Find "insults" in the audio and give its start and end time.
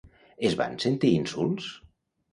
1.19-1.69